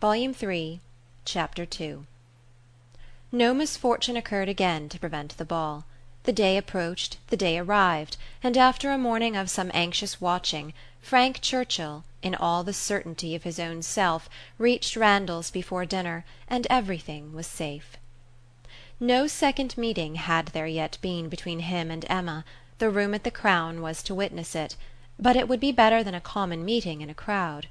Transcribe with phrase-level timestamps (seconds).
[0.00, 0.80] Volume Three,
[1.26, 2.06] Chapter II
[3.30, 5.84] No misfortune occurred again to prevent the ball.
[6.22, 11.42] The day approached, the day arrived, and after a morning of some anxious watching, Frank
[11.42, 17.34] Churchill, in all the certainty of his own self, reached Randalls before dinner, and everything
[17.34, 17.98] was safe.
[18.98, 22.46] No second meeting had there yet been between him and Emma;
[22.78, 24.76] the room at the Crown was to witness it;
[25.18, 27.66] but it would be better than a common meeting in a crowd.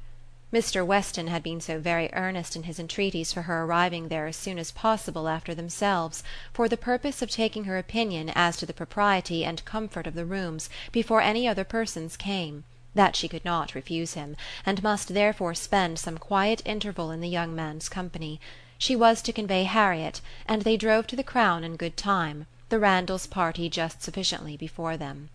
[0.51, 0.83] Mr.
[0.83, 4.57] Weston had been so very earnest in his entreaties for her arriving there as soon
[4.57, 9.45] as possible after themselves, for the purpose of taking her opinion as to the propriety
[9.45, 12.63] and comfort of the rooms before any other persons came,
[12.95, 14.35] that she could not refuse him,
[14.65, 18.41] and must therefore spend some quiet interval in the young man's company.
[18.79, 22.79] She was to convey Harriet, and they drove to the Crown in good time, the
[22.79, 25.29] Randalls party just sufficiently before them.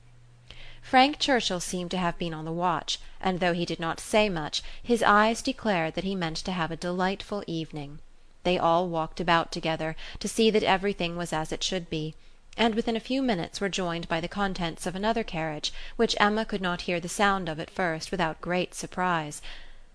[0.85, 4.29] Frank Churchill seemed to have been on the watch, and though he did not say
[4.29, 8.01] much, his eyes declared that he meant to have a delightful evening.
[8.43, 12.15] They all walked about together, to see that everything was as it should be,
[12.59, 16.45] and within a few minutes were joined by the contents of another carriage, which Emma
[16.45, 19.41] could not hear the sound of at first without great surprise.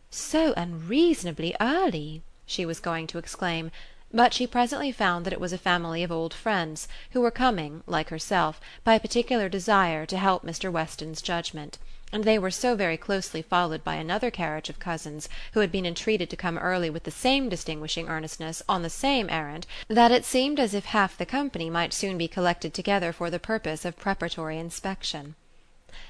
[0.10, 3.70] "So unreasonably early!" she was going to exclaim
[4.12, 7.84] but she presently found that it was a family of old friends, who were coming,
[7.86, 10.72] like herself, by a particular desire to help Mr.
[10.72, 11.78] Weston's judgment;
[12.12, 15.86] and they were so very closely followed by another carriage of cousins, who had been
[15.86, 20.26] entreated to come early with the same distinguishing earnestness, on the same errand, that it
[20.26, 23.96] seemed as if half the company might soon be collected together for the purpose of
[23.96, 25.36] preparatory inspection.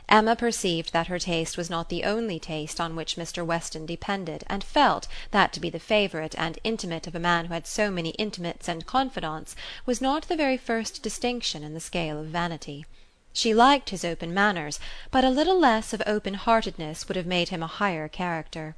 [0.07, 3.45] Emma perceived that her taste was not the only taste on which Mr.
[3.45, 7.53] Weston depended, and felt, that to be the favourite and intimate of a man who
[7.53, 9.55] had so many intimates and confidants
[9.85, 12.85] was not the very first distinction in the scale of vanity.
[13.31, 14.79] She liked his open manners,
[15.11, 18.75] but a little less of open heartedness would have made him a higher character.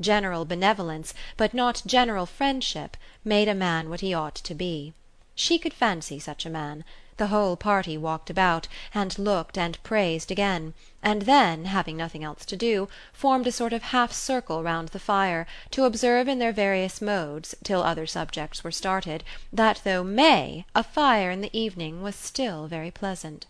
[0.00, 4.92] General benevolence, but not general friendship, made a man what he ought to be.
[5.34, 6.84] She could fancy such a man.
[7.22, 10.74] The whole party walked about, and looked and praised again,
[11.04, 14.98] and then, having nothing else to do, formed a sort of half circle round the
[14.98, 19.22] fire, to observe in their various modes, till other subjects were started,
[19.52, 23.46] that though May, a fire in the evening was still very pleasant.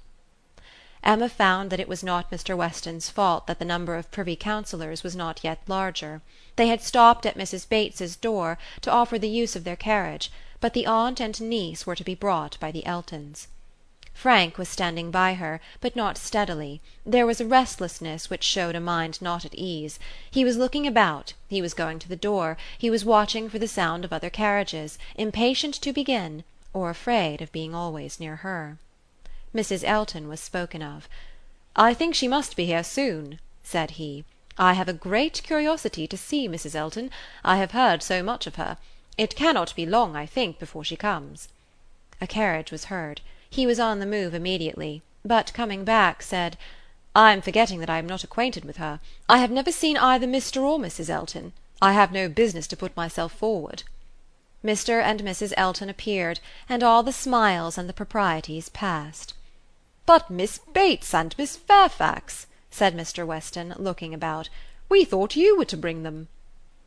[1.03, 2.55] Emma found that it was not Mr.
[2.55, 6.21] Weston's fault that the number of privy councillors was not yet larger.
[6.57, 7.67] They had stopped at Mrs.
[7.67, 11.97] Bates's door to offer the use of their carriage, but the aunt and niece were
[11.97, 13.49] to be brought by the Eltons.
[14.15, 18.79] Frank was standing by her, but not steadily; there was a restlessness which showed a
[18.79, 19.99] mind not at ease.
[20.31, 23.67] He was looking about, he was going to the door, he was watching for the
[23.67, 28.77] sound of other carriages, impatient to begin, or afraid of being always near her.
[29.55, 29.83] Mrs.
[29.83, 31.09] Elton was spoken of.
[31.75, 34.27] "I think she must be here soon," said he.
[34.59, 36.75] "I have a great curiosity to see Mrs.
[36.75, 37.11] Elton;
[37.43, 38.77] I have heard so much of her.
[39.17, 41.49] It cannot be long, I think, before she comes."
[42.21, 43.23] A carriage was heard.
[43.55, 46.57] He was on the move immediately, but coming back, said,
[47.15, 48.99] "I am forgetting that I am not acquainted with her.
[49.29, 50.63] I have never seen either Mr.
[50.63, 51.11] or Mrs.
[51.11, 51.53] Elton.
[51.83, 53.83] I have no business to put myself forward."
[54.65, 55.03] Mr.
[55.03, 55.53] and Mrs.
[55.59, 59.35] Elton appeared, and all the smiles and the proprieties passed.
[60.07, 63.27] "But Miss Bates and Miss Fairfax!" said Mr.
[63.27, 64.49] Weston, looking about.
[64.89, 66.29] "We thought you were to bring them."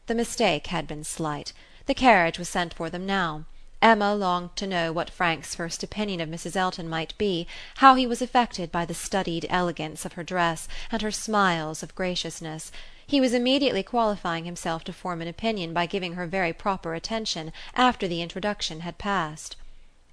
[0.07, 1.53] The mistake had been slight.
[1.85, 3.45] The carriage was sent for them now.
[3.85, 6.55] Emma longed to know what Frank's first opinion of Mrs.
[6.55, 11.03] Elton might be, how he was affected by the studied elegance of her dress, and
[11.03, 12.71] her smiles of graciousness.
[13.05, 17.53] He was immediately qualifying himself to form an opinion by giving her very proper attention
[17.75, 19.55] after the introduction had passed.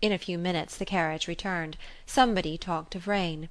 [0.03, 1.79] In a few minutes the carriage returned.
[2.05, 3.49] Somebody talked of rain.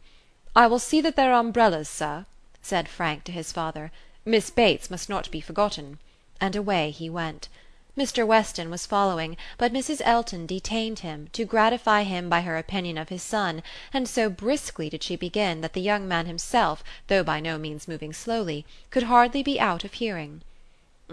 [0.55, 2.27] "I will see that there are umbrellas, sir,"
[2.61, 3.91] said Frank to his father.
[4.23, 5.97] "Miss Bates must not be forgotten."
[6.39, 7.49] And away he went.
[7.97, 8.25] Mr.
[8.25, 10.01] Weston was following, but Mrs.
[10.05, 13.61] Elton detained him, to gratify him by her opinion of his son,
[13.93, 17.89] and so briskly did she begin that the young man himself, though by no means
[17.89, 20.41] moving slowly, could hardly be out of hearing.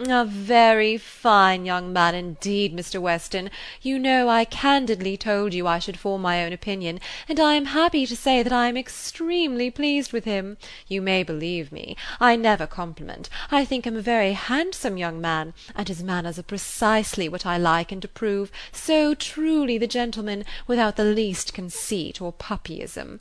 [0.07, 3.01] "A very fine young man indeed, Mr.
[3.01, 3.51] Weston.
[3.83, 7.65] You know I candidly told you I should form my own opinion, and I am
[7.65, 10.57] happy to say that I am extremely pleased with him.
[10.87, 11.97] You may believe me.
[12.21, 13.29] I never compliment.
[13.51, 17.59] I think him a very handsome young man, and his manners are precisely what I
[17.59, 23.19] like and approve, so truly the gentleman, without the least conceit or puppyism.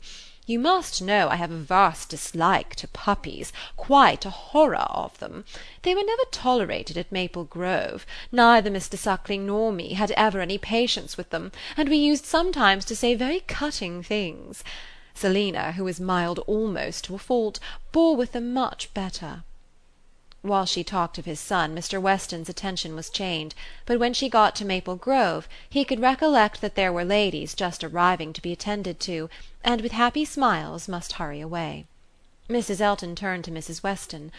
[0.48, 5.44] You must know I have a vast dislike to puppies, quite a horror of them.
[5.82, 8.96] They were never tolerated at Maple Grove; neither Mr.
[8.96, 13.14] Suckling nor me had ever any patience with them, and we used sometimes to say
[13.14, 14.64] very cutting things.
[15.12, 17.60] Selina, who is mild almost to a fault,
[17.92, 19.44] bore with them much better."
[20.42, 22.00] While she talked of his son Mr.
[22.00, 23.56] Weston's attention was chained,
[23.86, 27.82] but when she got to Maple Grove he could recollect that there were ladies just
[27.82, 29.28] arriving to be attended to,
[29.64, 31.86] and with happy smiles must hurry away.
[32.48, 32.80] Mrs.
[32.80, 33.82] Elton turned to Mrs.
[33.82, 34.30] Weston.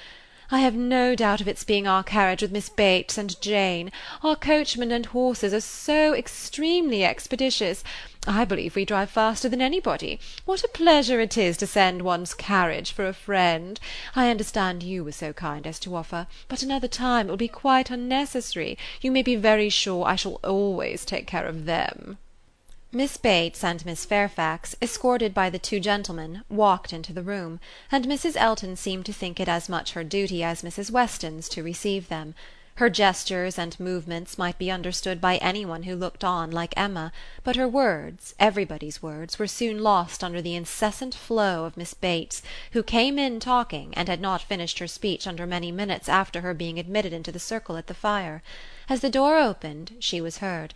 [0.51, 3.91] "I have no doubt of its being our carriage with Miss Bates and Jane.
[4.23, 7.83] Our coachman and horses are so extremely expeditious.
[8.25, 10.19] I believe we drive faster than anybody.
[10.45, 13.79] What a pleasure it is to send one's carriage for a friend!
[14.15, 17.47] I understand you were so kind as to offer, but another time it will be
[17.47, 18.75] quite unnecessary.
[19.01, 22.17] You may be very sure I shall always take care of them."
[22.91, 27.59] Miss Bates and Miss Fairfax, escorted by the two gentlemen, walked into the room,
[27.91, 28.35] and Mrs.
[28.35, 30.89] Elton seemed to think it as much her duty as Mrs.
[30.89, 32.33] Weston's to receive them.
[32.77, 37.11] Her gestures and movements might be understood by any one who looked on like Emma,
[37.43, 42.41] but her words, everybody's words, were soon lost under the incessant flow of Miss Bates,
[42.71, 46.55] who came in talking, and had not finished her speech under many minutes after her
[46.55, 48.41] being admitted into the circle at the fire.
[48.89, 50.73] As the door opened she was heard.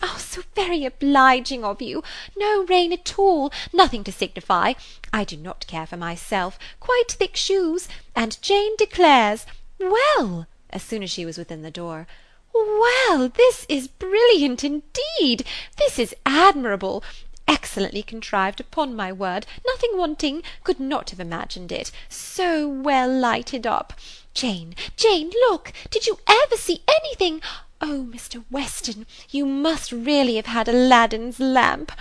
[0.00, 2.04] "Oh, so very obliging of you!
[2.36, 4.74] No rain at all; nothing to signify.
[5.12, 9.44] I do not care for myself; quite thick shoes; and Jane declares
[9.80, 12.06] Well!" as soon as she was within the door,
[12.54, 13.28] "well!
[13.28, 15.44] this is brilliant indeed!
[15.78, 17.02] This is admirable!
[17.48, 23.66] Excellently contrived, upon my word; nothing wanting; could not have imagined it; so well lighted
[23.66, 23.94] up.
[24.32, 25.72] Jane, Jane, look!
[25.90, 27.42] Did you ever see anything?
[27.80, 28.44] Oh, Mr.
[28.50, 31.92] Weston, you must really have had Aladdin's lamp.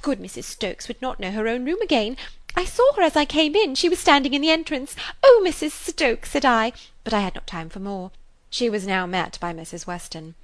[0.00, 0.44] Good Mrs.
[0.44, 2.16] Stokes would not know her own room again.
[2.54, 4.96] I saw her as I came in; she was standing in the entrance.
[5.22, 5.72] Oh, Mrs.
[5.72, 6.72] Stokes, said I;
[7.04, 8.12] but I had not time for more.
[8.48, 9.86] She was now met by Mrs.
[9.86, 10.36] Weston.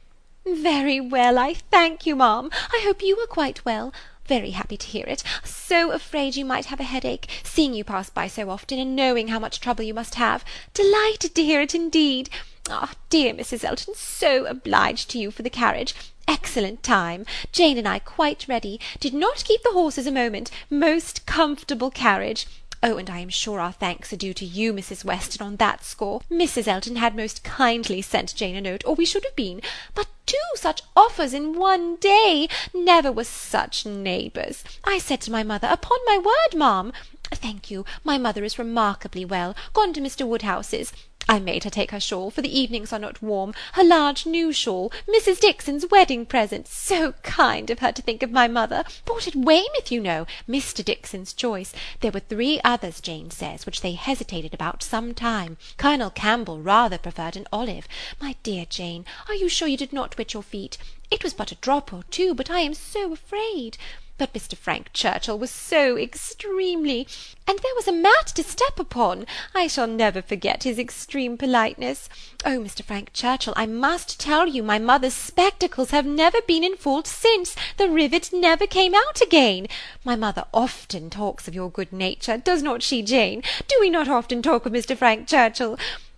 [0.44, 2.50] Very well, I thank you, ma'am.
[2.52, 3.94] I hope you are quite well.
[4.26, 5.22] Very happy to hear it.
[5.42, 9.28] So afraid you might have a headache, seeing you pass by so often, and knowing
[9.28, 10.44] how much trouble you must have.
[10.74, 12.28] Delighted to hear it indeed.
[12.70, 13.64] Ah, dear Mrs.
[13.64, 15.94] Elton, so obliged to you for the carriage.
[16.28, 17.26] Excellent time.
[17.50, 18.78] Jane and I quite ready.
[19.00, 20.50] Did not keep the horses a moment.
[20.70, 22.46] Most comfortable carriage.
[22.84, 25.04] Oh, and I am sure our thanks are due to you, Mrs.
[25.04, 26.20] Weston, on that score.
[26.30, 26.66] Mrs.
[26.66, 29.60] Elton had most kindly sent Jane a note, or we should have been.
[29.94, 32.48] But two such offers in one day!
[32.74, 34.64] Never were such neighbours.
[34.84, 36.92] I said to my mother, upon my word, ma'am,
[37.34, 40.26] Thank you, my mother is remarkably well, gone to Mr.
[40.26, 40.92] Woodhouse's.
[41.28, 44.52] I made her take her shawl, for the evenings are not warm, her large new
[44.52, 45.40] shawl, Mrs.
[45.40, 49.90] Dixon's wedding present, so kind of her to think of my mother, bought at Weymouth,
[49.90, 50.84] you know, Mr.
[50.84, 51.72] Dixon's choice.
[52.00, 55.56] There were three others, Jane says, which they hesitated about some time.
[55.76, 57.86] Colonel Campbell rather preferred an olive.
[58.20, 60.76] My dear Jane, are you sure you did not wet your feet?
[61.10, 63.78] It was but a drop or two, but I am so afraid.
[64.22, 64.56] But Mr.
[64.56, 67.08] Frank Churchill was so extremely
[67.44, 69.26] and there was a mat to step upon.
[69.52, 72.08] I shall never forget his extreme politeness.
[72.44, 72.84] Oh, Mr.
[72.84, 77.56] Frank Churchill, I must tell you my mother's spectacles have never been in fault since;
[77.78, 79.66] the rivet never came out again.
[80.04, 83.42] My mother often talks of your good nature, does not she, Jane?
[83.66, 84.96] Do we not often talk of Mr.
[84.96, 85.76] Frank Churchill?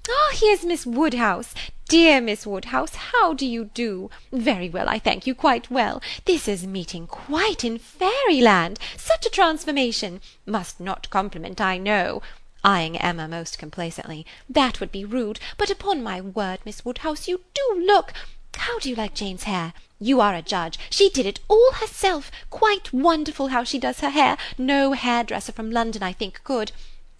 [0.08, 1.54] Ah, here's Miss Woodhouse.
[1.88, 4.10] Dear Miss Woodhouse, how do you do?
[4.32, 6.02] Very well, I thank you, quite well.
[6.24, 8.78] This is meeting quite in fairyland.
[8.96, 10.20] Such a transformation.
[10.46, 12.22] Must not compliment, I know
[12.64, 14.24] eyeing Emma most complacently.
[14.48, 18.12] That would be rude, but upon my word, Miss Woodhouse, you do look
[18.56, 19.74] How do you like Jane's hair?
[20.00, 20.78] You are a judge.
[20.88, 22.30] She did it all herself.
[22.50, 24.36] Quite wonderful how she does her hair.
[24.56, 26.72] No hairdresser from London, I think, could.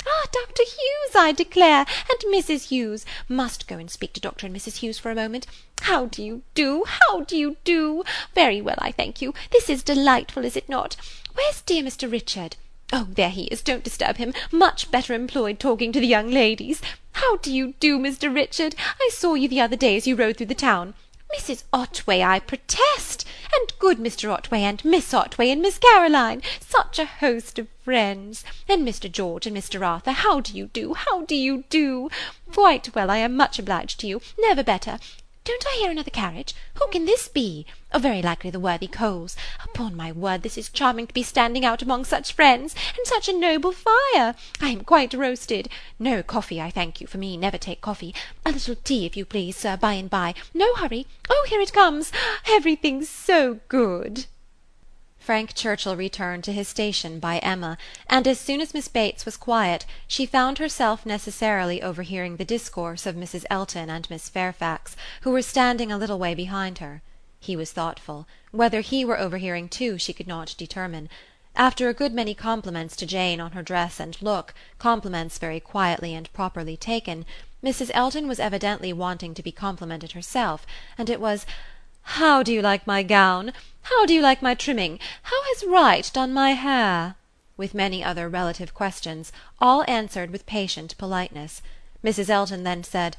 [0.06, 0.62] Ah, Dr.
[0.62, 2.68] Hughes, I declare, and Mrs.
[2.68, 3.06] Hughes.
[3.28, 4.46] Must go and speak to Dr.
[4.46, 4.76] and Mrs.
[4.76, 5.46] Hughes for a moment.
[5.82, 6.84] How do you do?
[6.86, 8.04] How do you do?
[8.34, 9.34] Very well, I thank you.
[9.50, 10.96] This is delightful, is it not?
[11.34, 12.10] Where's dear Mr.
[12.10, 12.56] Richard?
[12.92, 13.62] Oh, there he is.
[13.62, 14.32] Don't disturb him.
[14.52, 16.80] Much better employed talking to the young ladies.
[17.12, 18.32] How do you do, Mr.
[18.32, 18.74] Richard?
[19.00, 20.94] I saw you the other day as you rode through the town.
[21.36, 21.64] Mrs.
[21.72, 23.26] Otway, I protest!
[23.52, 24.32] And good Mr.
[24.32, 26.42] Otway, and Miss Otway, and Miss Caroline!
[26.60, 28.44] Such a host of friends!
[28.68, 29.10] And Mr.
[29.10, 29.84] George and Mr.
[29.84, 30.94] Arthur, how do you do?
[30.94, 32.08] How do you do?
[32.52, 34.20] Quite well, I am much obliged to you.
[34.38, 35.00] Never better.
[35.44, 36.54] Don't I hear another carriage?
[36.76, 37.66] Who can this be?
[37.92, 39.36] Oh, very likely the worthy Coles.
[39.62, 43.28] Upon my word, this is charming to be standing out among such friends, and such
[43.28, 44.34] a noble fire.
[44.62, 45.68] I am quite roasted.
[45.98, 48.14] No coffee, I thank you, for me never take coffee.
[48.46, 50.32] A little tea, if you please, sir, by and by.
[50.54, 51.06] No hurry.
[51.28, 52.10] Oh, here it comes.
[52.48, 54.24] Everything's so good.
[55.24, 57.78] Frank Churchill returned to his station by Emma,
[58.10, 63.06] and as soon as Miss Bates was quiet she found herself necessarily overhearing the discourse
[63.06, 63.46] of Mrs.
[63.48, 67.00] Elton and Miss Fairfax, who were standing a little way behind her.
[67.40, 71.08] He was thoughtful; whether he were overhearing too she could not determine.
[71.56, 76.14] After a good many compliments to Jane on her dress and look, compliments very quietly
[76.14, 77.24] and properly taken,
[77.64, 77.90] Mrs.
[77.94, 80.66] Elton was evidently wanting to be complimented herself,
[80.98, 81.46] and it was
[82.20, 83.54] "How do you like my gown?
[83.84, 84.98] How do you like my trimming?
[85.22, 87.14] How has Wright done my hair?"
[87.56, 91.62] with many other relative questions, all answered with patient politeness.
[92.04, 92.28] Mrs.
[92.28, 93.16] Elton then said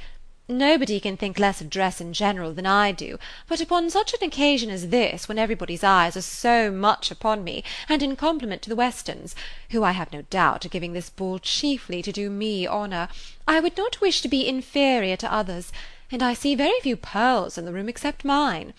[0.47, 4.23] Nobody can think less of dress in general than I do, but upon such an
[4.23, 8.69] occasion as this, when everybody's eyes are so much upon me, and in compliment to
[8.69, 9.33] the Westons,
[9.71, 13.07] who I have no doubt are giving this ball chiefly to do me honour,
[13.47, 15.71] I would not wish to be inferior to others,
[16.15, 18.73] and I see very few pearls in the room except mine.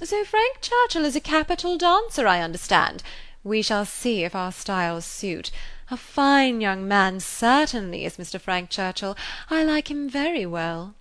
[0.00, 3.02] So Frank Churchill is a capital dancer, I understand.
[3.42, 5.50] We shall see if our styles suit.
[5.90, 8.40] A fine young man certainly is Mr.
[8.40, 9.16] Frank Churchill.
[9.50, 10.94] I like him very well.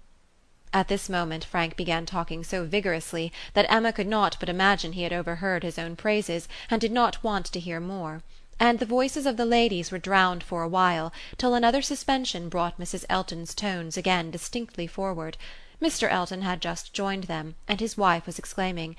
[0.73, 5.03] At this moment Frank began talking so vigorously that Emma could not but imagine he
[5.03, 8.23] had overheard his own praises, and did not want to hear more;
[8.59, 12.79] and the voices of the ladies were drowned for a while, till another suspension brought
[12.79, 13.05] Mrs.
[13.07, 15.37] Elton's tones again distinctly forward.
[15.79, 16.09] Mr.
[16.09, 18.95] Elton had just joined them, and his wife was exclaiming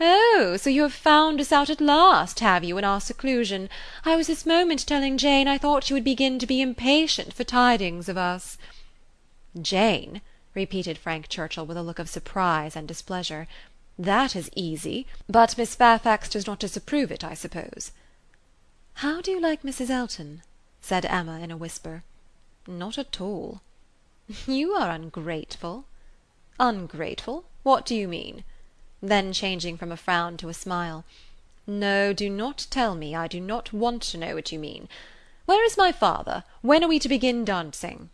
[0.00, 3.68] "Oh, so you have found us out at last, have you, in our seclusion?
[4.04, 7.42] I was this moment telling Jane I thought you would begin to be impatient for
[7.42, 8.56] tidings of us."
[9.60, 10.20] "Jane!"
[10.54, 13.48] repeated Frank Churchill with a look of surprise and displeasure.
[13.98, 17.90] "That is easy; but Miss Fairfax does not disapprove it, I suppose."
[18.96, 19.88] "How do you like Mrs.
[19.88, 20.42] Elton?"
[20.82, 22.04] said Emma in a whisper.
[22.66, 23.62] "Not at all."
[24.46, 25.86] "You are ungrateful."
[26.60, 27.46] "Ungrateful?
[27.62, 28.44] What do you mean?"
[29.00, 31.06] Then changing from a frown to a smile.
[31.66, 34.90] "No, do not tell me; I do not want to know what you mean.
[35.46, 36.44] Where is my father?
[36.60, 38.10] When are we to begin dancing?"